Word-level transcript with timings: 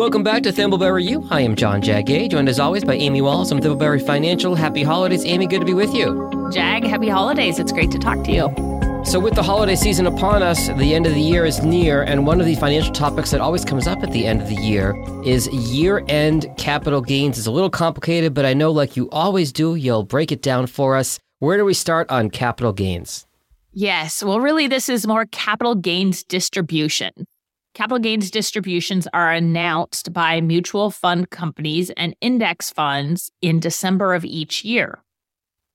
Welcome 0.00 0.22
back 0.22 0.42
to 0.44 0.50
Thimbleberry 0.50 1.04
U. 1.10 1.28
I 1.28 1.42
am 1.42 1.54
John 1.54 1.82
Jagay, 1.82 2.30
joined 2.30 2.48
as 2.48 2.58
always 2.58 2.84
by 2.84 2.94
Amy 2.94 3.20
Wallace 3.20 3.50
from 3.50 3.60
Thimbleberry 3.60 4.00
Financial. 4.00 4.54
Happy 4.54 4.82
holidays, 4.82 5.26
Amy. 5.26 5.46
Good 5.46 5.58
to 5.58 5.66
be 5.66 5.74
with 5.74 5.94
you. 5.94 6.48
Jag, 6.50 6.84
happy 6.84 7.10
holidays. 7.10 7.58
It's 7.58 7.70
great 7.70 7.90
to 7.90 7.98
talk 7.98 8.24
to 8.24 8.32
you. 8.32 9.04
So, 9.04 9.20
with 9.20 9.34
the 9.34 9.42
holiday 9.42 9.76
season 9.76 10.06
upon 10.06 10.42
us, 10.42 10.68
the 10.68 10.94
end 10.94 11.04
of 11.04 11.12
the 11.12 11.20
year 11.20 11.44
is 11.44 11.62
near, 11.62 12.02
and 12.02 12.26
one 12.26 12.40
of 12.40 12.46
the 12.46 12.54
financial 12.54 12.94
topics 12.94 13.30
that 13.32 13.42
always 13.42 13.62
comes 13.62 13.86
up 13.86 14.02
at 14.02 14.10
the 14.10 14.26
end 14.26 14.40
of 14.40 14.48
the 14.48 14.54
year 14.54 14.96
is 15.22 15.48
year 15.48 16.02
end 16.08 16.46
capital 16.56 17.02
gains. 17.02 17.36
It's 17.36 17.46
a 17.46 17.50
little 17.50 17.68
complicated, 17.68 18.32
but 18.32 18.46
I 18.46 18.54
know, 18.54 18.70
like 18.70 18.96
you 18.96 19.10
always 19.10 19.52
do, 19.52 19.74
you'll 19.74 20.04
break 20.04 20.32
it 20.32 20.40
down 20.40 20.66
for 20.66 20.96
us. 20.96 21.18
Where 21.40 21.58
do 21.58 21.66
we 21.66 21.74
start 21.74 22.08
on 22.08 22.30
capital 22.30 22.72
gains? 22.72 23.26
Yes. 23.74 24.22
Well, 24.22 24.40
really, 24.40 24.66
this 24.66 24.88
is 24.88 25.06
more 25.06 25.26
capital 25.26 25.74
gains 25.74 26.24
distribution. 26.24 27.12
Capital 27.74 27.98
gains 27.98 28.30
distributions 28.30 29.06
are 29.12 29.30
announced 29.30 30.12
by 30.12 30.40
mutual 30.40 30.90
fund 30.90 31.30
companies 31.30 31.90
and 31.90 32.16
index 32.20 32.70
funds 32.70 33.30
in 33.40 33.60
December 33.60 34.14
of 34.14 34.24
each 34.24 34.64
year. 34.64 35.02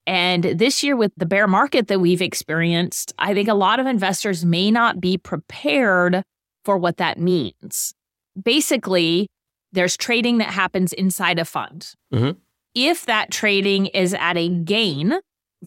And 0.07 0.43
this 0.43 0.83
year, 0.83 0.95
with 0.95 1.13
the 1.17 1.25
bear 1.25 1.47
market 1.47 1.87
that 1.87 1.99
we've 1.99 2.21
experienced, 2.21 3.13
I 3.17 3.33
think 3.33 3.47
a 3.47 3.55
lot 3.55 3.79
of 3.79 3.87
investors 3.87 4.45
may 4.45 4.69
not 4.69 5.01
be 5.01 5.17
prepared 5.17 6.21
for 6.63 6.77
what 6.77 6.97
that 6.97 7.17
means. 7.17 7.93
Basically, 8.41 9.27
there's 9.71 9.97
trading 9.97 10.37
that 10.39 10.49
happens 10.49 10.93
inside 10.93 11.39
a 11.39 11.45
fund. 11.45 11.93
Mhm. 12.13 12.37
If 12.75 13.05
that 13.05 13.31
trading 13.31 13.87
is 13.87 14.13
at 14.13 14.37
a 14.37 14.49
gain 14.49 15.15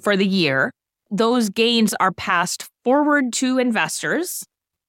for 0.00 0.16
the 0.16 0.26
year, 0.26 0.70
those 1.10 1.48
gains 1.48 1.94
are 1.94 2.12
passed 2.12 2.68
forward 2.84 3.32
to 3.34 3.58
investors, 3.58 4.44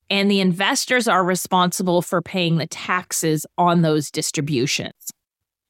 and 0.10 0.30
the 0.30 0.40
investors 0.40 1.08
are 1.08 1.24
responsible 1.24 2.02
for 2.02 2.22
paying 2.22 2.58
the 2.58 2.68
taxes 2.68 3.46
on 3.58 3.82
those 3.82 4.10
distributions. 4.12 5.12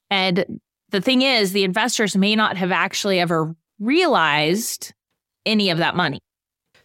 And 0.10 0.60
the 0.90 1.02
thing 1.02 1.22
is, 1.22 1.52
the 1.52 1.64
investors 1.64 2.16
may 2.16 2.36
not 2.36 2.58
have 2.58 2.72
actually 2.72 3.20
ever 3.20 3.56
realized 3.80 4.94
any 5.46 5.70
of 5.70 5.78
that 5.78 5.96
money. 5.96 6.20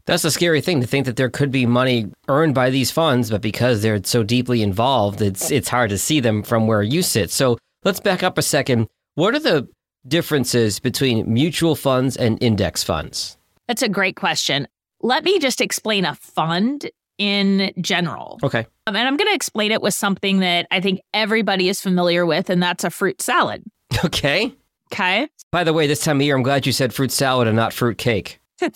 That's 0.07 0.25
a 0.25 0.31
scary 0.31 0.61
thing 0.61 0.83
to 0.83 0.87
think 0.87 1.07
that 1.07 1.17
there 1.17 1.31
could 1.31 1.51
be 1.51 1.65
money 1.65 2.11
earned 2.29 2.55
by 2.55 2.69
these 2.69 2.91
funds, 2.91 3.31
but 3.31 3.41
because 3.41 3.81
they're 3.81 4.05
so 4.05 4.23
deeply 4.23 4.63
involved, 4.63 5.23
it's 5.23 5.51
it's 5.51 5.69
hard 5.69 5.91
to 5.91 5.99
see 5.99 6.21
them 6.21 6.43
from 6.43 6.67
where 6.67 6.83
you 6.83 7.03
sit. 7.03 7.31
So 7.31 7.57
let's 7.85 8.01
back 8.01 8.23
up 8.23 8.37
a 8.37 8.43
second. 8.43 8.89
What 9.15 9.35
are 9.35 9.39
the 9.39 9.67
differences 10.07 10.79
between 10.79 11.33
mutual 11.33 11.75
funds 11.75 12.17
and 12.17 12.43
index 12.43 12.83
funds? 12.83 13.39
That's 13.67 13.81
a 13.81 13.89
great 13.89 14.17
question. 14.17 14.69
Let 15.01 15.25
me 15.25 15.39
just 15.39 15.63
explain 15.63 16.05
a 16.05 16.15
fund 16.15 16.91
in 17.19 17.73
general. 17.81 18.39
Okay. 18.43 18.67
Um, 18.87 18.97
and 18.97 19.07
I'm 19.09 19.17
going 19.17 19.29
to 19.29 19.35
explain 19.35 19.73
it 19.73 19.83
with 19.83 19.95
something 19.95 20.41
that 20.41 20.67
I 20.71 20.81
think 20.81 21.01
everybody 21.13 21.69
is 21.69 21.81
familiar 21.81 22.27
with, 22.27 22.51
and 22.51 22.63
that's 22.63 22.85
a 22.85 22.91
fruit 22.91 23.23
salad. 23.23 23.63
Okay. 24.05 24.55
Okay. 24.93 25.29
By 25.51 25.65
the 25.65 25.73
way, 25.73 25.87
this 25.87 26.01
time 26.05 26.19
of 26.19 26.23
year, 26.23 26.37
I'm 26.37 26.43
glad 26.43 26.67
you 26.67 26.73
said 26.73 26.93
fruit 26.93 27.11
salad 27.13 27.49
and 27.49 27.57
not 27.57 27.73
fruit 27.73 27.99
cake. 27.99 28.41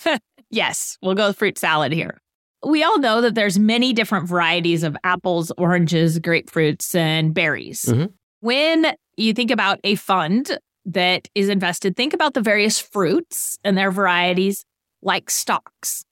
Yes, 0.51 0.97
we'll 1.03 1.13
go 1.15 1.27
with 1.27 1.37
fruit 1.37 1.57
salad 1.59 1.91
here. 1.91 2.19
We 2.65 2.83
all 2.83 2.97
know 2.97 3.21
that 3.21 3.35
there's 3.35 3.59
many 3.59 3.93
different 3.93 4.27
varieties 4.27 4.83
of 4.83 4.97
apples, 5.03 5.51
oranges, 5.57 6.19
grapefruits, 6.19 6.95
and 6.95 7.33
berries. 7.33 7.85
Mhm. 7.85 8.11
When 8.41 8.87
you 9.15 9.33
think 9.33 9.51
about 9.51 9.79
a 9.83 9.93
fund 9.95 10.57
that 10.85 11.27
is 11.35 11.49
invested, 11.49 11.95
think 11.95 12.13
about 12.13 12.33
the 12.33 12.41
various 12.41 12.79
fruits 12.79 13.59
and 13.63 13.77
their 13.77 13.91
varieties 13.91 14.65
like 15.01 15.29
stocks. 15.29 16.03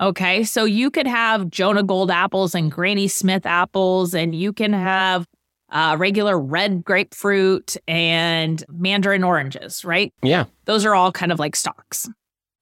Okay, 0.00 0.44
so 0.44 0.64
you 0.64 0.90
could 0.90 1.06
have 1.06 1.42
Jonagold 1.46 2.10
apples 2.10 2.54
and 2.54 2.72
Granny 2.72 3.06
Smith 3.06 3.44
apples, 3.44 4.14
and 4.14 4.34
you 4.34 4.52
can 4.52 4.72
have 4.72 5.26
uh, 5.70 5.96
regular 5.98 6.40
red 6.40 6.82
grapefruit 6.82 7.76
and 7.86 8.64
mandarin 8.70 9.22
oranges, 9.22 9.84
right? 9.84 10.12
Yeah. 10.22 10.46
Those 10.64 10.86
are 10.86 10.94
all 10.94 11.12
kind 11.12 11.32
of 11.32 11.38
like 11.38 11.54
stocks. 11.54 12.08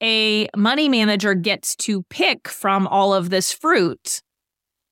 A 0.03 0.49
money 0.55 0.89
manager 0.89 1.33
gets 1.33 1.75
to 1.77 2.03
pick 2.09 2.47
from 2.47 2.87
all 2.87 3.13
of 3.13 3.29
this 3.29 3.51
fruit. 3.51 4.21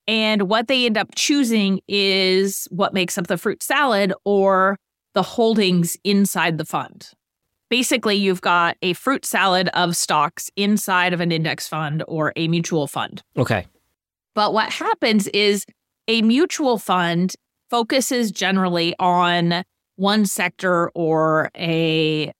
And 0.08 0.44
what 0.44 0.68
they 0.68 0.86
end 0.86 0.98
up 0.98 1.10
choosing 1.16 1.82
is 1.88 2.68
what 2.72 2.94
makes 2.94 3.18
up 3.18 3.28
the 3.28 3.38
fruit 3.38 3.62
salad 3.62 4.14
or 4.24 4.78
the 5.14 5.22
holdings 5.22 5.98
inside 6.04 6.58
the 6.58 6.66
fund. 6.66 7.10
Basically, 7.70 8.16
you've 8.16 8.42
got 8.42 8.78
a 8.82 8.94
fruit 8.94 9.26
salad 9.26 9.70
of 9.74 9.96
stocks 9.96 10.50
inside 10.56 11.14
of 11.14 11.20
an 11.20 11.32
index 11.32 11.68
fund 11.68 12.04
or 12.08 12.32
a 12.36 12.48
mutual 12.48 12.88
fund. 12.88 13.22
Okay. 13.38 13.68
But 14.36 14.54
what 14.54 14.72
happens 14.72 15.28
is 15.30 15.66
a 16.08 16.22
mutual 16.22 16.78
fund 16.78 17.36
focuses 17.70 18.32
generally 18.32 18.96
on 19.00 19.64
one 19.98 20.26
sector 20.26 20.90
or 20.96 21.52
a 21.58 22.32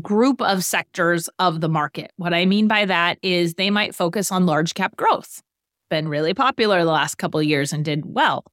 group 0.00 0.40
of 0.40 0.64
sectors 0.64 1.28
of 1.38 1.60
the 1.60 1.68
market. 1.68 2.10
What 2.16 2.34
I 2.34 2.46
mean 2.46 2.66
by 2.66 2.86
that 2.86 3.18
is 3.22 3.54
they 3.54 3.70
might 3.70 3.94
focus 3.94 4.32
on 4.32 4.46
large 4.46 4.74
cap 4.74 4.96
growth. 4.96 5.42
Been 5.90 6.08
really 6.08 6.34
popular 6.34 6.82
the 6.82 6.90
last 6.90 7.16
couple 7.16 7.38
of 7.38 7.46
years 7.46 7.72
and 7.72 7.84
did 7.84 8.04
well. 8.06 8.44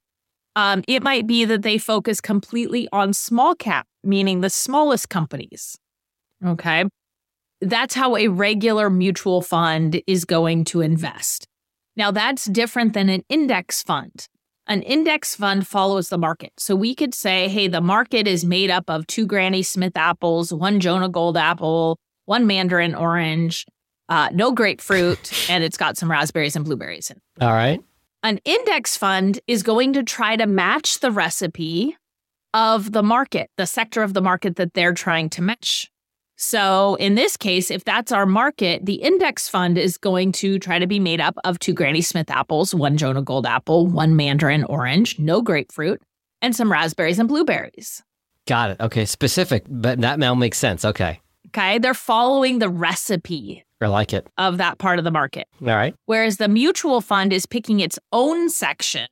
Um, 0.55 0.83
it 0.87 1.01
might 1.01 1.27
be 1.27 1.45
that 1.45 1.61
they 1.61 1.77
focus 1.77 2.19
completely 2.19 2.89
on 2.91 3.13
small 3.13 3.55
cap, 3.55 3.87
meaning 4.03 4.41
the 4.41 4.49
smallest 4.49 5.07
companies. 5.07 5.77
Okay. 6.46 6.85
That's 7.62 7.94
how 7.94 8.18
a 8.18 8.28
regular 8.28 8.90
mutual 8.90 9.41
fund 9.41 10.02
is 10.07 10.25
going 10.25 10.66
to 10.66 10.81
invest. 10.81 11.47
Now, 11.96 12.12
that's 12.12 12.46
different 12.46 12.94
than 12.94 13.09
an 13.09 13.24
index 13.29 13.84
fund. 13.84 14.28
An 14.68 14.81
index 14.84 15.35
fund 15.35 15.68
follows 15.68 16.09
the 16.09 16.18
market. 16.18 16.53
So 16.57 16.75
we 16.75 16.96
could 16.96 17.13
say, 17.13 17.50
hey, 17.50 17.68
the 17.68 17.81
market 17.81 18.28
is 18.28 18.46
made 18.46 18.69
up 18.69 18.90
of 18.90 19.06
two 19.07 19.25
Granny 19.25 19.63
Smith 19.63 19.97
apples, 19.97 20.53
one 20.53 20.79
Jonagold 20.79 21.40
apple, 21.40 21.97
one 22.25 22.47
Mandarin 22.47 22.96
orange, 22.96 23.66
uh, 24.08 24.29
no 24.31 24.52
grapefruit, 24.52 25.31
and 25.50 25.63
it's 25.63 25.78
got 25.78 25.97
some 25.97 26.09
raspberries 26.09 26.56
and 26.56 26.66
blueberries 26.66 27.09
in 27.09 27.18
it. 27.18 27.44
All 27.44 27.52
right. 27.52 27.81
An 28.23 28.40
index 28.46 28.96
fund 28.96 29.40
is 29.47 29.63
going 29.63 29.94
to 29.94 30.03
try 30.03 30.35
to 30.35 30.46
match 30.46 31.00
the 31.00 31.12
recipe 31.12 31.97
of 32.53 32.91
the 32.91 33.02
market, 33.02 33.50
the 33.58 33.66
sector 33.66 34.03
of 34.03 34.13
the 34.13 34.22
market 34.22 34.58
that 34.58 34.73
they're 34.73 34.94
trying 34.94 35.29
to 35.31 35.41
match. 35.41 35.91
So, 36.41 36.96
in 36.96 37.13
this 37.13 37.38
case, 37.38 37.69
if 37.69 37.84
that's 37.84 38.12
our 38.12 38.25
market, 38.25 38.84
the 38.84 38.96
index 38.96 39.47
fund 39.47 39.78
is 39.78 39.96
going 39.96 40.31
to 40.34 40.57
try 40.57 40.79
to 40.79 40.88
be 40.88 41.00
made 41.00 41.22
up 41.22 41.38
of 41.44 41.59
two 41.59 41.72
Granny 41.72 42.02
Smith 42.02 42.31
apples, 42.31 42.74
one 42.74 42.97
Jonagold 42.97 43.46
apple, 43.46 43.85
one 43.85 44.16
Mandarin 44.16 44.63
orange, 44.63 45.19
no 45.19 45.44
grapefruit, 45.44 46.02
and 46.41 46.56
some 46.56 46.72
raspberries 46.72 47.19
and 47.19 47.29
blueberries. 47.29 48.02
Got 48.47 48.72
it. 48.72 48.79
Okay. 48.79 49.06
Specific, 49.06 49.66
but 49.69 50.02
that 50.02 50.18
now 50.18 50.34
makes 50.34 50.57
sense. 50.57 50.84
Okay. 50.84 51.22
Okay. 51.50 51.78
They're 51.78 51.94
following 51.94 52.58
the 52.58 52.69
recipe 52.69 53.63
I 53.79 53.85
like 53.85 54.12
it. 54.12 54.28
of 54.40 54.58
that 54.58 54.79
part 54.79 54.97
of 54.97 55.06
the 55.06 55.12
market. 55.12 55.47
All 55.62 55.68
right. 55.68 55.94
Whereas 56.08 56.38
the 56.38 56.47
mutual 56.47 57.02
fund 57.02 57.34
is 57.34 57.46
picking 57.46 57.81
its 57.81 58.00
own 58.12 58.50
section 58.50 59.06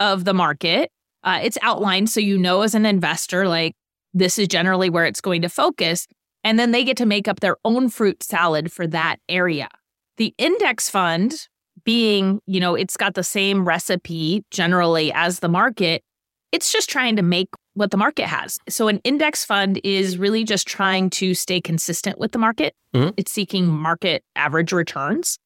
of 0.00 0.24
the 0.24 0.34
market. 0.34 0.90
Uh, 1.22 1.38
it's 1.44 1.58
outlined 1.62 2.10
so 2.10 2.18
you 2.18 2.36
know 2.38 2.62
as 2.62 2.74
an 2.74 2.86
investor, 2.86 3.46
like 3.46 3.74
this 4.12 4.36
is 4.36 4.48
generally 4.48 4.90
where 4.90 5.04
it's 5.04 5.20
going 5.20 5.42
to 5.42 5.48
focus. 5.48 6.08
And 6.46 6.60
then 6.60 6.70
they 6.70 6.84
get 6.84 6.96
to 6.98 7.06
make 7.06 7.26
up 7.26 7.40
their 7.40 7.56
own 7.64 7.88
fruit 7.88 8.22
salad 8.22 8.70
for 8.70 8.86
that 8.86 9.16
area. 9.28 9.68
The 10.16 10.32
index 10.38 10.88
fund, 10.88 11.48
being, 11.82 12.40
you 12.46 12.60
know, 12.60 12.76
it's 12.76 12.96
got 12.96 13.14
the 13.14 13.24
same 13.24 13.66
recipe 13.66 14.44
generally 14.52 15.12
as 15.12 15.40
the 15.40 15.48
market, 15.48 16.04
it's 16.52 16.72
just 16.72 16.88
trying 16.88 17.16
to 17.16 17.22
make 17.22 17.48
what 17.74 17.90
the 17.90 17.96
market 17.96 18.26
has. 18.26 18.58
So 18.68 18.86
an 18.86 19.00
index 19.02 19.44
fund 19.44 19.80
is 19.82 20.18
really 20.18 20.44
just 20.44 20.68
trying 20.68 21.10
to 21.10 21.34
stay 21.34 21.60
consistent 21.60 22.16
with 22.20 22.30
the 22.30 22.38
market. 22.38 22.76
Mhm. 22.94 23.14
It's 23.16 23.32
seeking 23.32 23.66
market 23.66 24.22
average 24.36 24.70
returns. 24.70 25.40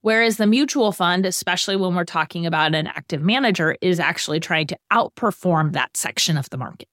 Whereas 0.00 0.38
the 0.38 0.46
mutual 0.46 0.92
fund, 0.92 1.26
especially 1.26 1.76
when 1.76 1.94
we're 1.94 2.04
talking 2.04 2.46
about 2.46 2.74
an 2.74 2.86
active 2.86 3.20
manager, 3.20 3.76
is 3.82 4.00
actually 4.00 4.40
trying 4.40 4.68
to 4.68 4.78
outperform 4.90 5.72
that 5.72 5.94
section 5.94 6.38
of 6.38 6.48
the 6.48 6.56
market. 6.56 6.88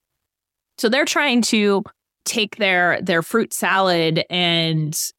So 0.78 0.90
they're 0.90 1.06
trying 1.06 1.42
to 1.44 1.86
take 2.26 2.58
their 2.58 3.02
their 3.02 3.22
fruit 3.22 3.54
salad 3.54 4.24
and 4.30 5.12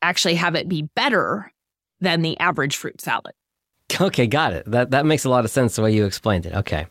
actually 0.00 0.34
have 0.34 0.54
it 0.54 0.68
be 0.68 0.82
better 0.94 1.52
than 2.00 2.22
the 2.22 2.38
average 2.38 2.76
fruit 2.76 3.00
salad. 3.00 3.34
Okay, 4.00 4.26
got 4.26 4.54
it. 4.54 4.64
That 4.70 4.90
that 4.92 5.04
makes 5.04 5.26
a 5.26 5.28
lot 5.28 5.44
of 5.44 5.50
sense 5.50 5.76
the 5.76 5.82
way 5.82 5.92
you 5.92 6.06
explained 6.06 6.46
it. 6.46 6.54
Okay. 6.54 6.86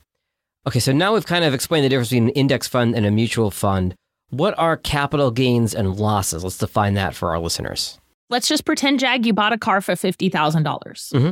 Okay, 0.67 0.79
so 0.79 0.91
now 0.91 1.15
we've 1.15 1.25
kind 1.25 1.43
of 1.43 1.51
explained 1.51 1.83
the 1.83 1.89
difference 1.89 2.09
between 2.09 2.25
an 2.25 2.35
index 2.35 2.67
fund 2.67 2.93
and 2.93 3.07
a 3.07 3.11
mutual 3.11 3.49
fund. 3.49 3.95
What 4.29 4.53
are 4.59 4.77
capital 4.77 5.31
gains 5.31 5.73
and 5.73 5.95
losses? 5.95 6.43
Let's 6.43 6.59
define 6.59 6.93
that 6.93 7.15
for 7.15 7.31
our 7.31 7.39
listeners. 7.39 7.99
Let's 8.29 8.47
just 8.47 8.65
pretend, 8.65 8.99
Jag, 8.99 9.25
you 9.25 9.33
bought 9.33 9.51
a 9.51 9.57
car 9.57 9.81
for 9.81 9.95
fifty 9.95 10.29
thousand 10.29 10.61
dollars, 10.61 11.11
mm-hmm. 11.15 11.31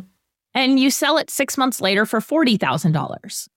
and 0.56 0.80
you 0.80 0.90
sell 0.90 1.18
it 1.18 1.30
six 1.30 1.56
months 1.56 1.80
later 1.80 2.08
for 2.08 2.20
forty 2.20 2.58
thousand 2.58 2.94
dollars. 2.94 3.48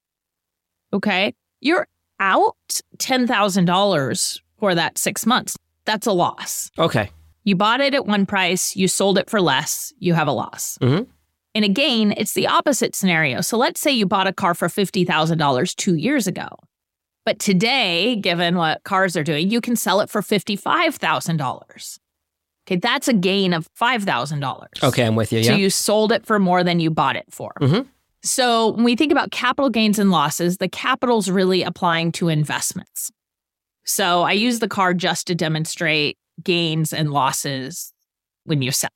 Okay, 0.93 1.35
you're 1.61 1.89
out 2.21 2.57
ten 2.99 3.27
thousand 3.27 3.65
dollars 3.65 4.43
for 4.63 4.77
that 4.77 4.97
six 4.97 5.27
months. 5.27 5.57
That's 5.87 6.07
a 6.07 6.13
loss. 6.13 6.71
Okay. 6.79 7.11
You 7.43 7.57
bought 7.57 7.81
it 7.81 7.95
at 7.95 8.07
one 8.07 8.27
price, 8.27 8.77
you 8.77 8.87
sold 8.87 9.19
it 9.19 9.29
for 9.29 9.41
less, 9.41 9.93
you 9.99 10.15
have 10.15 10.29
a 10.29 10.33
loss. 10.33 10.79
Mhm. 10.81 11.09
In 11.53 11.65
a 11.65 11.69
gain, 11.69 12.15
it's 12.17 12.35
the 12.35 12.47
opposite 12.47 12.95
scenario. 12.95 13.41
So 13.41 13.57
let's 13.57 13.81
say 13.81 13.91
you 13.91 14.07
bought 14.07 14.29
a 14.29 14.33
car 14.33 14.55
for 14.55 14.69
$50,000 14.69 15.75
two 15.75 15.97
years 15.97 16.29
ago. 16.29 16.47
But 17.27 17.41
today, 17.41 18.15
given 18.15 18.55
what 18.55 18.85
cars 18.85 19.17
are 19.17 19.25
doing, 19.25 19.51
you 19.51 19.61
can 19.61 19.75
sell 19.75 20.01
it 20.01 20.09
for 20.09 20.23
$55,000. 20.23 21.99
Okay, 22.65 22.77
that's 22.77 23.09
a 23.09 23.13
gain 23.13 23.53
of 23.53 23.67
$5,000. 23.75 24.69
Okay, 24.81 25.03
I'm 25.05 25.17
with 25.17 25.33
you. 25.33 25.41
Yeah. 25.41 25.51
So 25.51 25.57
you 25.57 25.71
sold 25.71 26.13
it 26.13 26.25
for 26.25 26.39
more 26.39 26.63
than 26.63 26.79
you 26.79 26.89
bought 26.91 27.17
it 27.17 27.27
for. 27.31 27.53
Mhm. 27.61 27.89
So 28.23 28.69
when 28.75 28.85
we 28.85 28.95
think 28.95 29.11
about 29.11 29.33
capital 29.33 29.71
gains 29.71 29.99
and 29.99 30.13
losses, 30.13 30.59
the 30.59 30.69
capital's 30.69 31.29
really 31.29 31.65
applying 31.65 32.13
to 32.13 32.29
investments. 32.29 33.11
So 33.85 34.23
I 34.23 34.33
use 34.33 34.61
the 34.61 34.69
card 34.69 34.99
just 34.99 35.27
to 35.27 35.35
demonstrate 35.35 36.17
gains 36.43 36.93
and 36.93 37.13
losses 37.13 37.93
when 38.45 38.63
you 38.63 38.71
sell. 38.71 38.91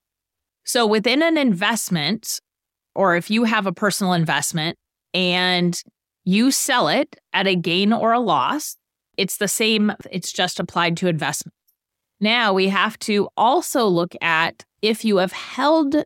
So 0.65 0.87
within 0.87 1.23
an 1.23 1.39
investment, 1.39 2.41
or 2.95 3.17
if 3.17 3.31
you 3.31 3.45
have 3.45 3.67
a 3.67 3.73
personal 3.73 4.13
investment 4.13 4.77
and 5.15 5.81
you 6.25 6.51
sell 6.51 6.89
it 6.89 7.17
at 7.33 7.47
a 7.47 7.55
gain 7.55 7.93
or 7.93 8.13
a 8.13 8.21
loss, 8.21 8.77
it's 9.17 9.37
the 9.37 9.49
same, 9.49 9.93
it's 10.11 10.33
just 10.33 10.59
applied 10.59 10.97
to 10.99 11.09
investment. 11.09 11.55
Now 12.21 12.53
we 12.53 12.69
have 12.69 12.99
to 13.01 13.29
also 13.37 13.87
look 13.87 14.15
at 14.21 14.65
if 14.83 15.05
you 15.05 15.19
have 15.19 15.33
held 15.33 15.97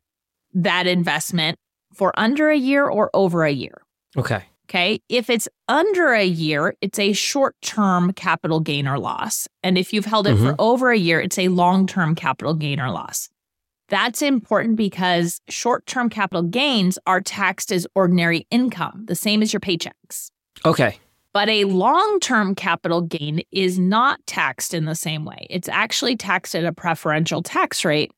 that 0.52 0.86
investment 0.86 1.58
for 1.94 2.12
under 2.18 2.50
a 2.50 2.56
year 2.56 2.86
or 2.86 3.10
over 3.14 3.44
a 3.44 3.50
year. 3.50 3.82
okay. 4.16 4.44
Okay. 4.70 5.02
If 5.08 5.28
it's 5.28 5.48
under 5.66 6.12
a 6.12 6.24
year, 6.24 6.76
it's 6.80 7.00
a 7.00 7.12
short 7.12 7.56
term 7.60 8.12
capital 8.12 8.60
gain 8.60 8.86
or 8.86 9.00
loss. 9.00 9.48
And 9.64 9.76
if 9.76 9.92
you've 9.92 10.04
held 10.04 10.28
it 10.28 10.36
for 10.36 10.54
over 10.60 10.92
a 10.92 10.96
year, 10.96 11.20
it's 11.20 11.38
a 11.38 11.48
long 11.48 11.88
term 11.88 12.14
capital 12.14 12.54
gain 12.54 12.78
or 12.78 12.88
loss. 12.88 13.28
That's 13.88 14.22
important 14.22 14.76
because 14.76 15.40
short 15.48 15.86
term 15.86 16.08
capital 16.08 16.44
gains 16.44 17.00
are 17.04 17.20
taxed 17.20 17.72
as 17.72 17.84
ordinary 17.96 18.46
income, 18.52 19.06
the 19.06 19.16
same 19.16 19.42
as 19.42 19.52
your 19.52 19.58
paychecks. 19.58 20.30
Okay. 20.64 21.00
But 21.32 21.48
a 21.48 21.64
long 21.64 22.20
term 22.20 22.54
capital 22.54 23.00
gain 23.00 23.42
is 23.50 23.76
not 23.76 24.24
taxed 24.26 24.72
in 24.72 24.84
the 24.84 24.94
same 24.94 25.24
way. 25.24 25.48
It's 25.50 25.68
actually 25.68 26.14
taxed 26.14 26.54
at 26.54 26.64
a 26.64 26.72
preferential 26.72 27.42
tax 27.42 27.84
rate, 27.84 28.12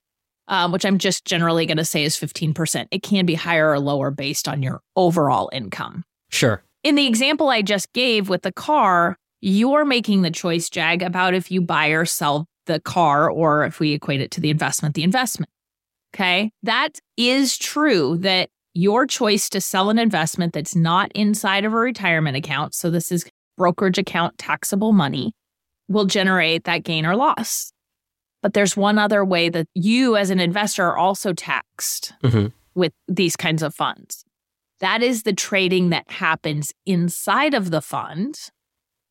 um, 0.48 0.70
which 0.70 0.84
I'm 0.84 0.98
just 0.98 1.24
generally 1.24 1.64
going 1.64 1.78
to 1.78 1.84
say 1.86 2.04
is 2.04 2.14
15%. 2.14 2.88
It 2.90 3.02
can 3.02 3.24
be 3.24 3.36
higher 3.36 3.70
or 3.70 3.80
lower 3.80 4.10
based 4.10 4.48
on 4.48 4.62
your 4.62 4.82
overall 4.96 5.48
income. 5.50 6.04
Sure. 6.32 6.62
In 6.82 6.96
the 6.96 7.06
example 7.06 7.48
I 7.48 7.62
just 7.62 7.92
gave 7.92 8.28
with 8.28 8.42
the 8.42 8.52
car, 8.52 9.16
you're 9.40 9.84
making 9.84 10.22
the 10.22 10.30
choice, 10.30 10.68
Jag, 10.68 11.02
about 11.02 11.34
if 11.34 11.50
you 11.50 11.60
buy 11.60 11.88
or 11.88 12.04
sell 12.04 12.46
the 12.66 12.80
car, 12.80 13.30
or 13.30 13.64
if 13.64 13.80
we 13.80 13.92
equate 13.92 14.20
it 14.20 14.30
to 14.32 14.40
the 14.40 14.50
investment, 14.50 14.94
the 14.94 15.02
investment. 15.02 15.50
Okay. 16.14 16.50
That 16.62 16.98
is 17.16 17.58
true 17.58 18.18
that 18.18 18.50
your 18.74 19.06
choice 19.06 19.48
to 19.50 19.60
sell 19.60 19.90
an 19.90 19.98
investment 19.98 20.52
that's 20.52 20.74
not 20.74 21.10
inside 21.14 21.64
of 21.64 21.72
a 21.72 21.76
retirement 21.76 22.36
account, 22.36 22.74
so 22.74 22.90
this 22.90 23.12
is 23.12 23.26
brokerage 23.58 23.98
account 23.98 24.38
taxable 24.38 24.92
money, 24.92 25.34
will 25.88 26.06
generate 26.06 26.64
that 26.64 26.84
gain 26.84 27.04
or 27.04 27.16
loss. 27.16 27.72
But 28.42 28.54
there's 28.54 28.76
one 28.76 28.98
other 28.98 29.24
way 29.24 29.48
that 29.48 29.66
you 29.74 30.16
as 30.16 30.30
an 30.30 30.40
investor 30.40 30.84
are 30.84 30.96
also 30.96 31.32
taxed 31.32 32.14
hmm 32.24 32.46
with 32.74 32.94
these 33.06 33.36
kinds 33.36 33.62
of 33.62 33.74
funds. 33.74 34.24
That 34.82 35.02
is 35.02 35.22
the 35.22 35.32
trading 35.32 35.90
that 35.90 36.10
happens 36.10 36.74
inside 36.84 37.54
of 37.54 37.70
the 37.70 37.80
fund 37.80 38.50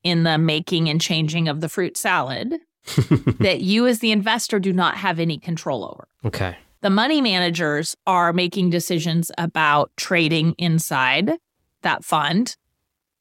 in 0.03 0.23
the 0.23 0.37
making 0.37 0.89
and 0.89 0.99
changing 0.99 1.47
of 1.47 1.61
the 1.61 1.69
fruit 1.69 1.95
salad 1.95 2.57
that 3.39 3.61
you 3.61 3.87
as 3.87 3.99
the 3.99 4.11
investor 4.11 4.59
do 4.59 4.73
not 4.73 4.97
have 4.97 5.19
any 5.19 5.37
control 5.39 5.85
over. 5.85 6.07
okay. 6.25 6.57
The 6.81 6.89
money 6.89 7.21
managers 7.21 7.95
are 8.07 8.33
making 8.33 8.71
decisions 8.71 9.31
about 9.37 9.91
trading 9.97 10.55
inside 10.57 11.33
that 11.83 12.03
fund. 12.03 12.57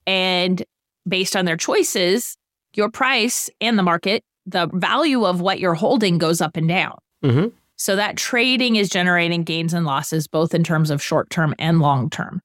And 0.07 0.65
based 1.07 1.37
on 1.37 1.45
their 1.45 1.59
choices, 1.59 2.39
your 2.75 2.91
price 2.91 3.51
and 3.61 3.79
the 3.79 3.83
market, 3.83 4.25
the 4.47 4.71
value 4.73 5.27
of 5.27 5.43
what 5.43 5.61
you're 5.61 5.75
holding 5.75 6.17
goes 6.17 6.41
up 6.41 6.57
and 6.57 6.69
down. 6.69 6.97
hmm 7.23 7.49
So 7.81 7.97
that 7.97 8.19
trading 8.19 8.77
is 8.77 8.91
generating 8.91 9.43
gains 9.43 9.73
and 9.73 9.87
losses, 9.87 10.29
both 10.29 10.55
in 10.55 10.63
terms 10.63 10.91
of 10.91 11.03
short 11.03 11.31
term 11.31 11.55
and 11.59 11.81
long 11.81 12.11
term, 12.11 12.43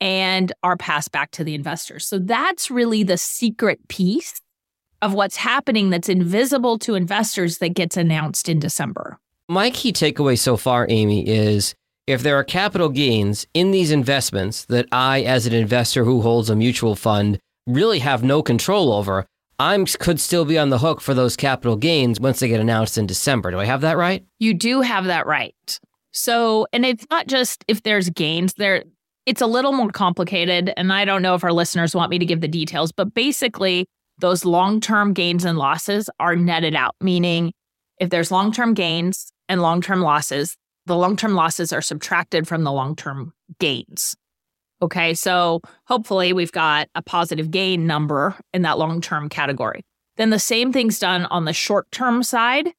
and 0.00 0.52
are 0.64 0.76
passed 0.76 1.12
back 1.12 1.30
to 1.30 1.44
the 1.44 1.54
investors. 1.54 2.04
So 2.04 2.18
that's 2.18 2.68
really 2.68 3.04
the 3.04 3.16
secret 3.16 3.86
piece 3.86 4.40
of 5.00 5.14
what's 5.14 5.36
happening 5.36 5.90
that's 5.90 6.08
invisible 6.08 6.80
to 6.80 6.96
investors 6.96 7.58
that 7.58 7.74
gets 7.74 7.96
announced 7.96 8.48
in 8.48 8.58
December. 8.58 9.20
My 9.48 9.70
key 9.70 9.92
takeaway 9.92 10.36
so 10.36 10.56
far, 10.56 10.84
Amy, 10.88 11.28
is 11.28 11.76
if 12.08 12.24
there 12.24 12.36
are 12.36 12.42
capital 12.42 12.88
gains 12.88 13.46
in 13.54 13.70
these 13.70 13.92
investments 13.92 14.64
that 14.64 14.86
I, 14.90 15.22
as 15.22 15.46
an 15.46 15.52
investor 15.52 16.04
who 16.04 16.22
holds 16.22 16.50
a 16.50 16.56
mutual 16.56 16.96
fund, 16.96 17.38
really 17.68 18.00
have 18.00 18.24
no 18.24 18.42
control 18.42 18.92
over, 18.92 19.26
I 19.62 19.84
could 19.84 20.18
still 20.18 20.44
be 20.44 20.58
on 20.58 20.70
the 20.70 20.78
hook 20.78 21.00
for 21.00 21.14
those 21.14 21.36
capital 21.36 21.76
gains 21.76 22.18
once 22.18 22.40
they 22.40 22.48
get 22.48 22.60
announced 22.60 22.98
in 22.98 23.06
December. 23.06 23.52
Do 23.52 23.60
I 23.60 23.64
have 23.64 23.82
that 23.82 23.96
right? 23.96 24.24
You 24.40 24.54
do 24.54 24.80
have 24.80 25.04
that 25.04 25.24
right. 25.24 25.78
So, 26.10 26.66
and 26.72 26.84
it's 26.84 27.06
not 27.10 27.28
just 27.28 27.64
if 27.68 27.84
there's 27.84 28.10
gains 28.10 28.54
there, 28.54 28.82
it's 29.24 29.40
a 29.40 29.46
little 29.46 29.72
more 29.72 29.90
complicated. 29.90 30.72
And 30.76 30.92
I 30.92 31.04
don't 31.04 31.22
know 31.22 31.36
if 31.36 31.44
our 31.44 31.52
listeners 31.52 31.94
want 31.94 32.10
me 32.10 32.18
to 32.18 32.26
give 32.26 32.40
the 32.40 32.48
details, 32.48 32.90
but 32.90 33.14
basically, 33.14 33.86
those 34.18 34.44
long 34.44 34.80
term 34.80 35.12
gains 35.12 35.44
and 35.44 35.56
losses 35.58 36.10
are 36.18 36.34
netted 36.34 36.74
out, 36.74 36.96
meaning 37.00 37.52
if 37.98 38.10
there's 38.10 38.32
long 38.32 38.50
term 38.50 38.74
gains 38.74 39.32
and 39.48 39.62
long 39.62 39.80
term 39.80 40.00
losses, 40.00 40.56
the 40.86 40.96
long 40.96 41.16
term 41.16 41.34
losses 41.34 41.72
are 41.72 41.80
subtracted 41.80 42.48
from 42.48 42.64
the 42.64 42.72
long 42.72 42.96
term 42.96 43.32
gains. 43.60 44.16
Okay, 44.82 45.14
so 45.14 45.60
hopefully 45.86 46.32
we've 46.32 46.52
got 46.52 46.88
a 46.94 47.02
positive 47.02 47.50
gain 47.50 47.86
number 47.86 48.34
in 48.52 48.62
that 48.62 48.78
long 48.78 49.00
term 49.00 49.28
category. 49.28 49.84
Then 50.16 50.30
the 50.30 50.38
same 50.38 50.72
thing's 50.72 50.98
done 50.98 51.24
on 51.26 51.44
the 51.44 51.52
short 51.52 51.90
term 51.92 52.22
side. 52.22 52.72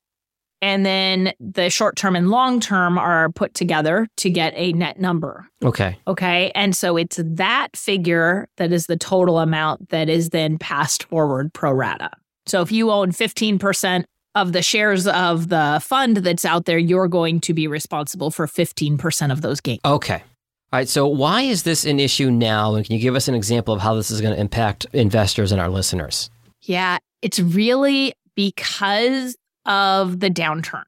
And 0.62 0.86
then 0.86 1.34
the 1.42 1.70
short 1.70 1.98
term 1.98 2.16
and 2.16 2.30
long 2.30 2.62
term 2.62 2.98
are 2.98 3.30
put 3.32 3.54
together 3.54 4.08
to 4.18 4.30
get 4.30 4.54
a 4.56 4.72
net 4.72 4.98
number. 4.98 5.50
Okay. 5.62 5.98
Okay. 6.08 6.54
And 6.56 6.74
so 6.74 6.96
it's 6.96 7.20
that 7.22 7.76
figure 7.76 8.48
that 8.56 8.72
is 8.72 8.86
the 8.86 8.96
total 8.96 9.40
amount 9.40 9.90
that 9.90 10.08
is 10.08 10.30
then 10.30 10.58
passed 10.58 11.04
forward 11.04 11.54
pro 11.54 11.72
rata. 11.72 12.12
So 12.46 12.62
if 12.62 12.72
you 12.72 12.92
own 12.92 13.12
15% 13.12 14.06
of 14.36 14.54
the 14.54 14.62
shares 14.62 15.06
of 15.06 15.50
the 15.50 15.82
fund 15.84 16.18
that's 16.18 16.46
out 16.46 16.64
there, 16.64 16.78
you're 16.78 17.10
going 17.10 17.42
to 17.42 17.54
be 17.54 17.68
responsible 17.68 18.32
for 18.32 18.48
15% 18.48 19.32
of 19.34 19.42
those 19.42 19.60
gains. 19.60 19.82
Okay. 19.84 20.24
All 20.74 20.80
right. 20.80 20.90
So, 20.90 21.06
why 21.06 21.44
is 21.44 21.62
this 21.62 21.86
an 21.86 22.00
issue 22.00 22.32
now? 22.32 22.74
And 22.74 22.84
can 22.84 22.96
you 22.96 23.00
give 23.00 23.14
us 23.14 23.28
an 23.28 23.36
example 23.36 23.76
of 23.76 23.80
how 23.80 23.94
this 23.94 24.10
is 24.10 24.22
going 24.22 24.34
to 24.34 24.42
impact 24.42 24.88
investors 24.92 25.52
and 25.52 25.62
our 25.62 25.70
listeners? 25.70 26.32
Yeah, 26.62 26.98
it's 27.22 27.40
really 27.40 28.16
because 28.36 29.38
of 29.68 30.20
the 30.20 30.32
downturn 30.32 30.82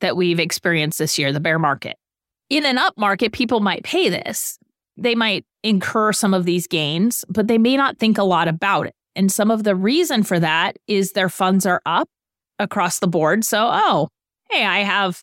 that 0.00 0.14
we've 0.14 0.38
experienced 0.38 0.98
this 0.98 1.18
year, 1.18 1.32
the 1.32 1.40
bear 1.40 1.58
market. 1.58 1.96
In 2.50 2.66
an 2.66 2.76
up 2.76 2.98
market, 2.98 3.32
people 3.32 3.60
might 3.60 3.82
pay 3.82 4.10
this. 4.10 4.58
They 4.98 5.14
might 5.14 5.46
incur 5.62 6.12
some 6.12 6.34
of 6.34 6.44
these 6.44 6.66
gains, 6.66 7.24
but 7.26 7.48
they 7.48 7.56
may 7.56 7.78
not 7.78 7.98
think 7.98 8.18
a 8.18 8.24
lot 8.24 8.46
about 8.46 8.88
it. 8.88 8.94
And 9.16 9.32
some 9.32 9.50
of 9.50 9.64
the 9.64 9.74
reason 9.74 10.22
for 10.22 10.38
that 10.38 10.76
is 10.86 11.12
their 11.12 11.30
funds 11.30 11.64
are 11.64 11.80
up 11.86 12.10
across 12.58 12.98
the 12.98 13.08
board. 13.08 13.42
So, 13.46 13.70
oh, 13.72 14.08
hey, 14.50 14.66
I 14.66 14.80
have 14.80 15.22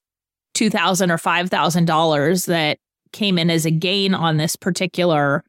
2,000 0.55 1.11
or 1.11 1.19
$5,000 1.19 2.45
that 2.47 2.79
came 3.11 3.37
in 3.37 3.49
as 3.49 3.65
a 3.65 3.71
gain 3.71 4.13
on 4.13 4.37
this 4.37 4.55
particular 4.55 5.43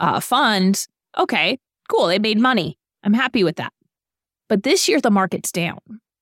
uh, 0.00 0.20
fund. 0.20 0.86
Okay, 1.16 1.58
cool. 1.88 2.06
They 2.06 2.18
made 2.18 2.38
money. 2.38 2.78
I'm 3.02 3.14
happy 3.14 3.44
with 3.44 3.56
that. 3.56 3.72
But 4.48 4.62
this 4.62 4.88
year, 4.88 5.00
the 5.00 5.10
market's 5.10 5.52
down, 5.52 5.78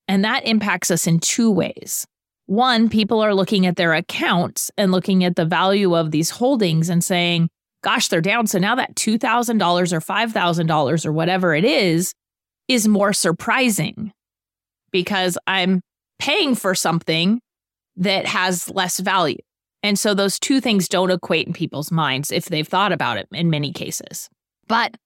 and 0.09 0.25
that 0.25 0.47
impacts 0.47 0.91
us 0.91 1.07
in 1.07 1.21
two 1.21 1.51
ways. 1.51 2.07
One, 2.47 2.89
people 2.89 3.21
are 3.21 3.35
looking 3.35 3.67
at 3.67 3.77
their 3.77 3.93
accounts 3.93 4.71
and 4.77 4.93
looking 4.93 5.25
at 5.25 5.37
the 5.37 5.45
value 5.45 5.97
of 5.97 6.13
these 6.13 6.31
holdings 6.31 6.89
and 6.89 7.03
saying, 7.03 7.49
gosh, 7.83 8.09
they're 8.09 8.21
down. 8.21 8.47
So 8.47 8.59
now 8.59 8.75
that 8.77 8.95
$2,000 8.95 9.93
or 9.93 10.01
$5,000 10.01 11.07
or 11.07 11.13
whatever 11.13 11.55
it 11.55 11.65
is, 11.65 12.15
is 12.69 12.89
more 12.89 13.13
surprising 13.13 14.13
because 14.91 15.39
I'm 15.47 15.81
paying 16.19 16.55
for 16.55 16.75
something 16.75 17.41
that 17.97 18.27
has 18.27 18.69
less 18.71 18.99
value. 18.99 19.39
And 19.87 19.97
so 19.97 20.15
those 20.15 20.41
two 20.41 20.61
things 20.61 20.89
don't 20.89 21.13
equate 21.13 21.47
in 21.47 21.53
people's 21.53 21.93
minds 21.93 22.33
if 22.33 22.47
they've 22.47 22.67
thought 22.67 22.91
about 22.91 23.19
it 23.19 23.29
in 23.31 23.51
many 23.51 23.73
cases. 23.73 24.29
But 24.67 24.97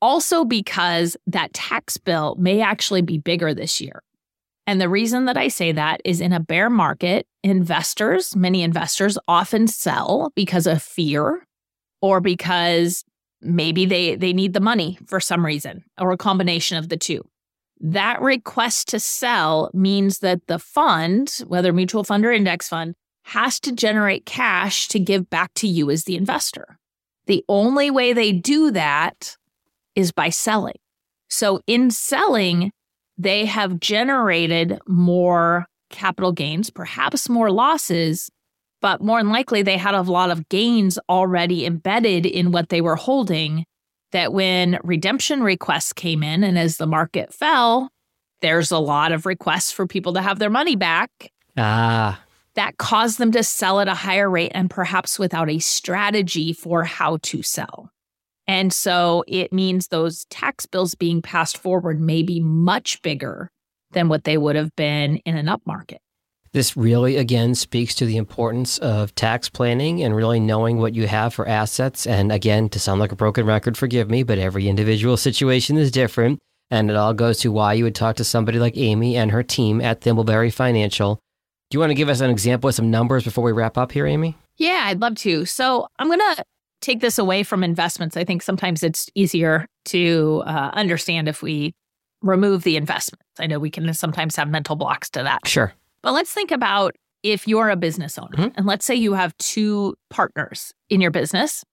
also 0.00 0.44
because 0.44 1.16
that 1.26 1.52
tax 1.52 1.96
bill 1.96 2.36
may 2.38 2.60
actually 2.60 3.02
be 3.02 3.18
bigger 3.18 3.52
this 3.52 3.80
year. 3.80 4.00
And 4.64 4.80
the 4.80 4.88
reason 4.88 5.24
that 5.24 5.36
I 5.36 5.48
say 5.48 5.72
that 5.72 6.00
is 6.04 6.20
in 6.20 6.32
a 6.32 6.38
bear 6.38 6.70
market, 6.70 7.26
investors, 7.42 8.36
many 8.36 8.62
investors 8.62 9.18
often 9.26 9.66
sell 9.66 10.30
because 10.36 10.68
of 10.68 10.80
fear 10.80 11.44
or 12.00 12.20
because 12.20 13.04
maybe 13.42 13.86
they, 13.86 14.14
they 14.14 14.32
need 14.32 14.52
the 14.52 14.60
money 14.60 15.00
for 15.08 15.18
some 15.18 15.44
reason 15.44 15.82
or 16.00 16.12
a 16.12 16.16
combination 16.16 16.78
of 16.78 16.90
the 16.90 16.96
two. 16.96 17.28
That 17.80 18.22
request 18.22 18.86
to 18.90 19.00
sell 19.00 19.72
means 19.74 20.20
that 20.20 20.46
the 20.46 20.60
fund, 20.60 21.42
whether 21.48 21.72
mutual 21.72 22.04
fund 22.04 22.24
or 22.24 22.30
index 22.30 22.68
fund, 22.68 22.94
has 23.28 23.60
to 23.60 23.72
generate 23.72 24.24
cash 24.24 24.88
to 24.88 24.98
give 24.98 25.28
back 25.28 25.52
to 25.54 25.68
you 25.68 25.90
as 25.90 26.04
the 26.04 26.16
investor. 26.16 26.78
The 27.26 27.44
only 27.46 27.90
way 27.90 28.14
they 28.14 28.32
do 28.32 28.70
that 28.70 29.36
is 29.94 30.12
by 30.12 30.30
selling. 30.30 30.78
So, 31.28 31.60
in 31.66 31.90
selling, 31.90 32.70
they 33.18 33.44
have 33.44 33.80
generated 33.80 34.78
more 34.86 35.66
capital 35.90 36.32
gains, 36.32 36.70
perhaps 36.70 37.28
more 37.28 37.50
losses, 37.50 38.30
but 38.80 39.02
more 39.02 39.20
than 39.20 39.30
likely 39.30 39.60
they 39.60 39.76
had 39.76 39.94
a 39.94 40.00
lot 40.00 40.30
of 40.30 40.48
gains 40.48 40.98
already 41.10 41.66
embedded 41.66 42.24
in 42.24 42.50
what 42.50 42.70
they 42.70 42.80
were 42.80 42.96
holding. 42.96 43.64
That 44.12 44.32
when 44.32 44.78
redemption 44.82 45.42
requests 45.42 45.92
came 45.92 46.22
in 46.22 46.42
and 46.42 46.58
as 46.58 46.78
the 46.78 46.86
market 46.86 47.34
fell, 47.34 47.90
there's 48.40 48.70
a 48.70 48.78
lot 48.78 49.12
of 49.12 49.26
requests 49.26 49.70
for 49.70 49.86
people 49.86 50.14
to 50.14 50.22
have 50.22 50.38
their 50.38 50.48
money 50.48 50.76
back. 50.76 51.10
Ah. 51.58 52.22
That 52.58 52.76
caused 52.76 53.18
them 53.18 53.30
to 53.30 53.44
sell 53.44 53.78
at 53.78 53.86
a 53.86 53.94
higher 53.94 54.28
rate 54.28 54.50
and 54.52 54.68
perhaps 54.68 55.16
without 55.16 55.48
a 55.48 55.60
strategy 55.60 56.52
for 56.52 56.82
how 56.82 57.18
to 57.22 57.40
sell. 57.40 57.92
And 58.48 58.72
so 58.72 59.22
it 59.28 59.52
means 59.52 59.86
those 59.86 60.24
tax 60.24 60.66
bills 60.66 60.96
being 60.96 61.22
passed 61.22 61.56
forward 61.56 62.00
may 62.00 62.24
be 62.24 62.40
much 62.40 63.00
bigger 63.02 63.48
than 63.92 64.08
what 64.08 64.24
they 64.24 64.36
would 64.36 64.56
have 64.56 64.74
been 64.74 65.18
in 65.18 65.36
an 65.36 65.48
up 65.48 65.62
market. 65.66 66.00
This 66.50 66.76
really, 66.76 67.16
again, 67.16 67.54
speaks 67.54 67.94
to 67.94 68.06
the 68.06 68.16
importance 68.16 68.78
of 68.78 69.14
tax 69.14 69.48
planning 69.48 70.02
and 70.02 70.16
really 70.16 70.40
knowing 70.40 70.78
what 70.78 70.96
you 70.96 71.06
have 71.06 71.32
for 71.32 71.46
assets. 71.46 72.08
And 72.08 72.32
again, 72.32 72.68
to 72.70 72.80
sound 72.80 72.98
like 72.98 73.12
a 73.12 73.16
broken 73.16 73.46
record, 73.46 73.78
forgive 73.78 74.10
me, 74.10 74.24
but 74.24 74.40
every 74.40 74.66
individual 74.66 75.16
situation 75.28 75.76
is 75.76 75.92
different. 75.92 76.40
And 76.72 76.90
it 76.90 76.96
all 76.96 77.14
goes 77.14 77.38
to 77.38 77.52
why 77.52 77.74
you 77.74 77.84
would 77.84 77.94
talk 77.94 78.16
to 78.16 78.24
somebody 78.24 78.58
like 78.58 78.76
Amy 78.76 79.16
and 79.16 79.30
her 79.30 79.44
team 79.44 79.80
at 79.80 80.00
Thimbleberry 80.00 80.52
Financial. 80.52 81.20
Do 81.70 81.76
you 81.76 81.80
want 81.80 81.90
to 81.90 81.94
give 81.94 82.08
us 82.08 82.20
an 82.20 82.30
example 82.30 82.68
of 82.68 82.74
some 82.74 82.90
numbers 82.90 83.24
before 83.24 83.44
we 83.44 83.52
wrap 83.52 83.76
up 83.76 83.92
here, 83.92 84.06
Amy? 84.06 84.36
Yeah, 84.56 84.84
I'd 84.84 85.00
love 85.00 85.16
to. 85.16 85.44
So 85.44 85.86
I'm 85.98 86.06
going 86.06 86.18
to 86.18 86.44
take 86.80 87.00
this 87.00 87.18
away 87.18 87.42
from 87.42 87.62
investments. 87.62 88.16
I 88.16 88.24
think 88.24 88.42
sometimes 88.42 88.82
it's 88.82 89.10
easier 89.14 89.66
to 89.86 90.42
uh, 90.46 90.70
understand 90.72 91.28
if 91.28 91.42
we 91.42 91.74
remove 92.22 92.62
the 92.62 92.76
investments. 92.76 93.24
I 93.38 93.46
know 93.46 93.58
we 93.58 93.70
can 93.70 93.92
sometimes 93.92 94.36
have 94.36 94.48
mental 94.48 94.76
blocks 94.76 95.10
to 95.10 95.22
that. 95.22 95.46
Sure. 95.46 95.72
But 96.02 96.12
let's 96.12 96.32
think 96.32 96.50
about 96.50 96.96
if 97.22 97.46
you're 97.46 97.68
a 97.68 97.76
business 97.76 98.18
owner 98.18 98.36
mm-hmm. 98.36 98.56
and 98.56 98.66
let's 98.66 98.86
say 98.86 98.94
you 98.94 99.12
have 99.14 99.36
two 99.38 99.94
partners 100.08 100.72
in 100.88 101.00
your 101.00 101.10
business, 101.10 101.64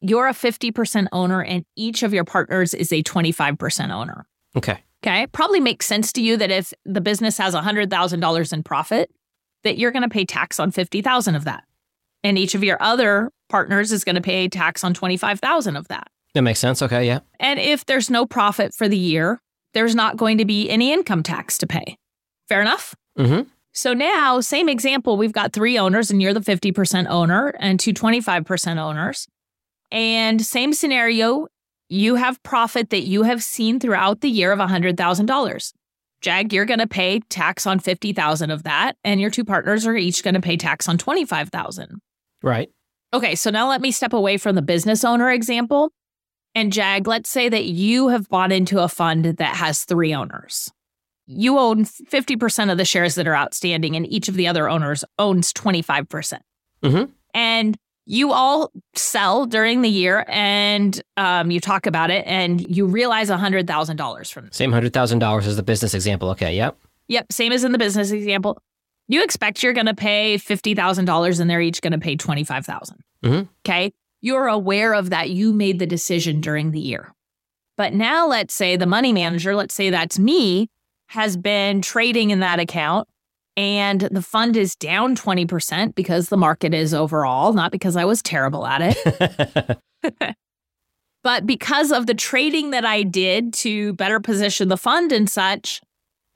you're 0.00 0.28
a 0.28 0.32
50% 0.32 1.08
owner 1.12 1.42
and 1.42 1.64
each 1.76 2.02
of 2.02 2.14
your 2.14 2.24
partners 2.24 2.72
is 2.74 2.92
a 2.92 3.02
25% 3.02 3.90
owner. 3.90 4.26
Okay. 4.56 4.78
Okay. 5.04 5.26
Probably 5.28 5.60
makes 5.60 5.86
sense 5.86 6.12
to 6.12 6.22
you 6.22 6.36
that 6.36 6.50
if 6.50 6.72
the 6.84 7.00
business 7.00 7.36
has 7.38 7.54
$100,000 7.54 8.52
in 8.52 8.62
profit, 8.62 9.10
that 9.64 9.78
you're 9.78 9.90
going 9.90 10.02
to 10.02 10.08
pay 10.08 10.24
tax 10.24 10.58
on 10.60 10.70
50,000 10.70 11.34
of 11.34 11.44
that. 11.44 11.64
And 12.24 12.38
each 12.38 12.54
of 12.54 12.62
your 12.62 12.76
other 12.80 13.30
partners 13.48 13.92
is 13.92 14.04
going 14.04 14.14
to 14.16 14.20
pay 14.20 14.48
tax 14.48 14.84
on 14.84 14.94
25,000 14.94 15.76
of 15.76 15.88
that. 15.88 16.08
That 16.34 16.42
makes 16.42 16.60
sense. 16.60 16.80
Okay, 16.82 17.06
yeah. 17.06 17.20
And 17.40 17.58
if 17.60 17.84
there's 17.84 18.08
no 18.10 18.26
profit 18.26 18.74
for 18.74 18.88
the 18.88 18.96
year, 18.96 19.40
there's 19.74 19.94
not 19.94 20.16
going 20.16 20.38
to 20.38 20.44
be 20.44 20.70
any 20.70 20.92
income 20.92 21.22
tax 21.22 21.58
to 21.58 21.66
pay. 21.66 21.96
Fair 22.48 22.60
enough? 22.60 22.94
Mhm. 23.18 23.46
So 23.72 23.94
now, 23.94 24.40
same 24.40 24.68
example, 24.68 25.16
we've 25.16 25.32
got 25.32 25.52
three 25.52 25.78
owners 25.78 26.10
and 26.10 26.20
you're 26.20 26.34
the 26.34 26.40
50% 26.40 27.06
owner 27.08 27.54
and 27.58 27.80
two 27.80 27.92
25% 27.92 28.78
owners. 28.78 29.26
And 29.90 30.40
same 30.44 30.72
scenario, 30.72 31.48
you 31.88 32.14
have 32.16 32.42
profit 32.42 32.90
that 32.90 33.02
you 33.02 33.22
have 33.24 33.42
seen 33.42 33.80
throughout 33.80 34.20
the 34.20 34.30
year 34.30 34.52
of 34.52 34.58
$100,000. 34.58 35.72
Jag, 36.22 36.52
you're 36.52 36.64
going 36.64 36.78
to 36.78 36.86
pay 36.86 37.20
tax 37.28 37.66
on 37.66 37.78
50,000 37.78 38.50
of 38.50 38.62
that 38.62 38.96
and 39.04 39.20
your 39.20 39.30
two 39.30 39.44
partners 39.44 39.86
are 39.86 39.96
each 39.96 40.22
going 40.22 40.34
to 40.34 40.40
pay 40.40 40.56
tax 40.56 40.88
on 40.88 40.98
25,000. 40.98 42.00
Right. 42.42 42.70
Okay, 43.12 43.34
so 43.34 43.50
now 43.50 43.68
let 43.68 43.80
me 43.80 43.90
step 43.90 44.12
away 44.12 44.38
from 44.38 44.54
the 44.54 44.62
business 44.62 45.04
owner 45.04 45.30
example. 45.30 45.90
And 46.54 46.72
Jag, 46.72 47.06
let's 47.06 47.30
say 47.30 47.48
that 47.48 47.64
you 47.64 48.08
have 48.08 48.28
bought 48.28 48.52
into 48.52 48.80
a 48.80 48.88
fund 48.88 49.24
that 49.24 49.56
has 49.56 49.84
three 49.84 50.14
owners 50.14 50.70
you 51.26 51.58
own 51.58 51.84
50% 51.84 52.70
of 52.70 52.78
the 52.78 52.84
shares 52.84 53.14
that 53.14 53.26
are 53.26 53.36
outstanding, 53.36 53.96
and 53.96 54.06
each 54.06 54.28
of 54.28 54.34
the 54.34 54.48
other 54.48 54.68
owners 54.68 55.04
owns 55.18 55.52
25%. 55.52 56.08
percent 56.08 56.42
mm 56.82 56.90
hmm 56.90 57.12
And 57.34 57.76
you 58.04 58.32
all 58.32 58.72
sell 58.94 59.46
during 59.46 59.82
the 59.82 59.88
year 59.88 60.24
and 60.28 61.00
um, 61.16 61.50
you 61.50 61.60
talk 61.60 61.86
about 61.86 62.10
it 62.10 62.24
and 62.26 62.60
you 62.74 62.86
realize 62.86 63.30
$100,000 63.30 64.32
from. 64.32 64.50
Same 64.50 64.72
$100,000 64.72 65.46
as 65.46 65.56
the 65.56 65.62
business 65.62 65.94
example. 65.94 66.30
Okay. 66.30 66.56
Yep. 66.56 66.76
Yep. 67.08 67.32
Same 67.32 67.52
as 67.52 67.64
in 67.64 67.72
the 67.72 67.78
business 67.78 68.10
example. 68.10 68.58
You 69.08 69.22
expect 69.22 69.62
you're 69.62 69.72
going 69.72 69.86
to 69.86 69.94
pay 69.94 70.36
$50,000 70.36 71.40
and 71.40 71.50
they're 71.50 71.60
each 71.60 71.80
going 71.80 71.92
to 71.92 71.98
pay 71.98 72.16
25000 72.16 72.96
mm-hmm. 73.24 73.48
Okay. 73.64 73.92
You're 74.20 74.46
aware 74.46 74.94
of 74.94 75.10
that. 75.10 75.30
You 75.30 75.52
made 75.52 75.78
the 75.78 75.86
decision 75.86 76.40
during 76.40 76.70
the 76.70 76.80
year. 76.80 77.12
But 77.76 77.92
now 77.92 78.28
let's 78.28 78.54
say 78.54 78.76
the 78.76 78.86
money 78.86 79.12
manager, 79.12 79.54
let's 79.54 79.74
say 79.74 79.90
that's 79.90 80.18
me, 80.18 80.68
has 81.08 81.36
been 81.36 81.82
trading 81.82 82.30
in 82.30 82.40
that 82.40 82.60
account 82.60 83.08
and 83.56 84.02
the 84.02 84.22
fund 84.22 84.56
is 84.56 84.74
down 84.74 85.14
20% 85.14 85.94
because 85.94 86.28
the 86.28 86.36
market 86.36 86.72
is 86.72 86.94
overall, 86.94 87.52
not 87.52 87.72
because 87.72 87.96
I 87.96 88.04
was 88.04 88.22
terrible 88.22 88.66
at 88.66 88.96
it. 88.96 89.78
but 91.22 91.46
because 91.46 91.92
of 91.92 92.06
the 92.06 92.14
trading 92.14 92.70
that 92.70 92.84
I 92.84 93.02
did 93.02 93.52
to 93.54 93.92
better 93.94 94.20
position 94.20 94.68
the 94.68 94.76
fund 94.76 95.12
and 95.12 95.28
such, 95.28 95.80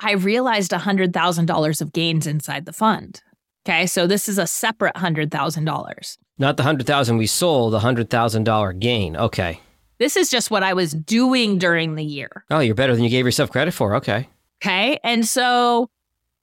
I 0.00 0.12
realized 0.12 0.72
$100,000 0.72 1.80
of 1.80 1.92
gains 1.92 2.26
inside 2.26 2.66
the 2.66 2.72
fund. 2.72 3.22
Okay, 3.66 3.86
so 3.86 4.06
this 4.06 4.28
is 4.28 4.38
a 4.38 4.46
separate 4.46 4.94
$100,000. 4.94 6.18
Not 6.38 6.56
the 6.56 6.62
100,000 6.62 7.16
we 7.16 7.26
sold, 7.26 7.72
the 7.72 7.80
$100,000 7.80 8.78
gain. 8.78 9.16
Okay. 9.16 9.60
This 9.98 10.16
is 10.16 10.28
just 10.28 10.50
what 10.50 10.62
I 10.62 10.74
was 10.74 10.92
doing 10.92 11.58
during 11.58 11.94
the 11.94 12.04
year. 12.04 12.44
Oh, 12.50 12.60
you're 12.60 12.74
better 12.74 12.94
than 12.94 13.02
you 13.02 13.10
gave 13.10 13.24
yourself 13.24 13.50
credit 13.50 13.72
for. 13.72 13.94
Okay. 13.96 14.28
Okay. 14.62 15.00
And 15.02 15.26
so 15.26 15.88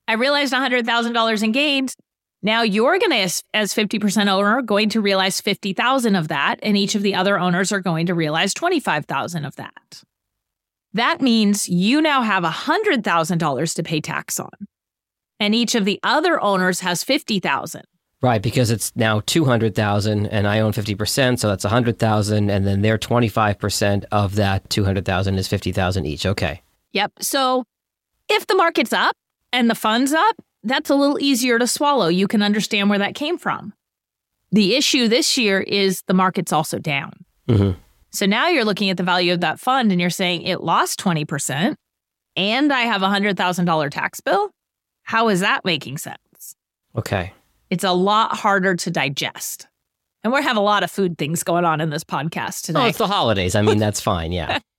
I 0.07 0.13
realized 0.13 0.53
$100,000 0.53 1.43
in 1.43 1.51
gains. 1.51 1.95
Now 2.41 2.61
you're 2.61 2.99
going 2.99 3.11
to, 3.11 3.17
as, 3.17 3.43
as 3.53 3.73
50% 3.73 4.27
owner, 4.27 4.61
going 4.61 4.89
to 4.89 5.01
realize 5.01 5.39
50,000 5.39 6.15
of 6.15 6.27
that. 6.27 6.57
And 6.61 6.75
each 6.75 6.93
of 6.95 7.01
the 7.01 7.15
other 7.15 7.39
owners 7.39 7.71
are 7.71 7.79
going 7.79 8.05
to 8.07 8.13
realize 8.13 8.53
25,000 8.53 9.45
of 9.45 9.55
that. 9.55 10.03
That 10.93 11.21
means 11.21 11.69
you 11.69 12.01
now 12.01 12.21
have 12.21 12.43
$100,000 12.43 13.75
to 13.75 13.83
pay 13.83 14.01
tax 14.01 14.39
on. 14.39 14.51
And 15.39 15.55
each 15.55 15.73
of 15.73 15.85
the 15.85 15.99
other 16.03 16.39
owners 16.41 16.81
has 16.81 17.03
50,000. 17.03 17.83
Right, 18.21 18.41
because 18.41 18.71
it's 18.71 18.95
now 18.95 19.21
200,000 19.25 20.27
and 20.27 20.47
I 20.47 20.59
own 20.59 20.71
50%, 20.71 21.39
so 21.39 21.49
that's 21.49 21.65
100,000 21.65 22.49
and 22.49 22.65
then 22.65 22.81
their 22.81 22.97
25% 22.97 24.05
of 24.11 24.35
that 24.35 24.69
200,000 24.69 25.37
is 25.37 25.47
50,000 25.47 26.05
each. 26.05 26.25
Okay. 26.25 26.61
Yep. 26.93 27.11
So 27.19 27.65
if 28.29 28.47
the 28.47 28.55
market's 28.55 28.93
up 28.93 29.17
and 29.53 29.69
the 29.69 29.75
fund's 29.75 30.11
up, 30.11 30.35
that's 30.63 30.89
a 30.89 30.95
little 30.95 31.19
easier 31.19 31.59
to 31.59 31.67
swallow. 31.67 32.07
You 32.07 32.27
can 32.27 32.41
understand 32.41 32.89
where 32.89 32.99
that 32.99 33.15
came 33.15 33.37
from. 33.37 33.73
The 34.51 34.75
issue 34.75 35.07
this 35.07 35.37
year 35.37 35.61
is 35.61 36.01
the 36.07 36.13
market's 36.13 36.51
also 36.51 36.79
down. 36.79 37.13
Mm-hmm. 37.47 37.79
So 38.11 38.25
now 38.25 38.49
you're 38.49 38.65
looking 38.65 38.89
at 38.89 38.97
the 38.97 39.03
value 39.03 39.33
of 39.33 39.39
that 39.39 39.59
fund 39.59 39.91
and 39.91 40.01
you're 40.01 40.09
saying 40.09 40.43
it 40.43 40.61
lost 40.61 40.99
20% 40.99 41.75
and 42.35 42.73
I 42.73 42.81
have 42.81 43.01
a 43.01 43.07
$100,000 43.07 43.89
tax 43.91 44.21
bill. 44.21 44.51
How 45.03 45.29
is 45.29 45.39
that 45.41 45.65
making 45.65 45.97
sense? 45.97 46.55
Okay. 46.95 47.33
It's 47.69 47.83
a 47.83 47.91
lot 47.91 48.35
harder 48.35 48.75
to 48.75 48.91
digest. 48.91 49.67
And 50.23 50.31
we 50.31 50.41
have 50.41 50.57
a 50.57 50.61
lot 50.61 50.83
of 50.83 50.91
food 50.91 51.17
things 51.17 51.43
going 51.43 51.65
on 51.65 51.81
in 51.81 51.89
this 51.89 52.03
podcast 52.03 52.61
today. 52.63 52.79
Oh, 52.79 52.85
it's 52.85 52.97
the 52.97 53.07
holidays. 53.07 53.55
I 53.55 53.61
mean, 53.61 53.77
that's 53.77 53.99
fine. 53.99 54.31
Yeah. 54.31 54.59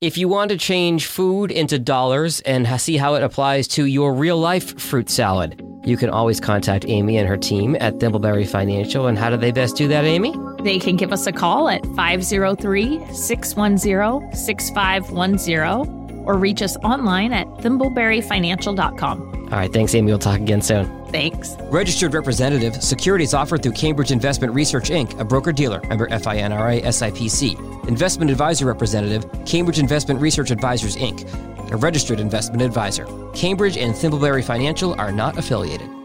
If 0.00 0.16
you 0.16 0.28
want 0.28 0.52
to 0.52 0.56
change 0.56 1.06
food 1.06 1.50
into 1.50 1.76
dollars 1.76 2.38
and 2.42 2.68
see 2.80 2.96
how 2.96 3.14
it 3.14 3.24
applies 3.24 3.66
to 3.68 3.86
your 3.86 4.14
real 4.14 4.38
life 4.38 4.78
fruit 4.80 5.10
salad, 5.10 5.60
you 5.84 5.96
can 5.96 6.08
always 6.08 6.38
contact 6.38 6.84
Amy 6.86 7.16
and 7.16 7.28
her 7.28 7.36
team 7.36 7.76
at 7.80 7.94
Thimbleberry 7.94 8.46
Financial. 8.46 9.08
And 9.08 9.18
how 9.18 9.28
do 9.28 9.36
they 9.36 9.50
best 9.50 9.74
do 9.74 9.88
that, 9.88 10.04
Amy? 10.04 10.36
They 10.62 10.78
can 10.78 10.94
give 10.94 11.12
us 11.12 11.26
a 11.26 11.32
call 11.32 11.68
at 11.68 11.84
503 11.96 13.12
610 13.12 14.36
6510 14.36 15.97
or 16.28 16.36
reach 16.36 16.62
us 16.62 16.76
online 16.84 17.32
at 17.32 17.48
thimbleberryfinancial.com. 17.58 19.34
All 19.50 19.58
right, 19.58 19.72
thanks, 19.72 19.94
Amy. 19.94 20.12
We'll 20.12 20.18
talk 20.18 20.40
again 20.40 20.60
soon. 20.60 21.06
Thanks. 21.06 21.56
Registered 21.70 22.12
representative, 22.12 22.82
securities 22.82 23.32
offered 23.32 23.62
through 23.62 23.72
Cambridge 23.72 24.12
Investment 24.12 24.52
Research 24.52 24.90
Inc., 24.90 25.18
a 25.18 25.24
broker 25.24 25.52
dealer, 25.52 25.80
member 25.88 26.06
FINRA 26.06 26.82
SIPC. 26.82 27.88
Investment 27.88 28.30
advisor 28.30 28.66
representative, 28.66 29.26
Cambridge 29.46 29.78
Investment 29.78 30.20
Research 30.20 30.50
Advisors 30.50 30.96
Inc., 30.96 31.72
a 31.72 31.76
registered 31.76 32.20
investment 32.20 32.62
advisor. 32.62 33.06
Cambridge 33.32 33.78
and 33.78 33.94
Thimbleberry 33.94 34.44
Financial 34.44 34.94
are 35.00 35.12
not 35.12 35.38
affiliated. 35.38 35.97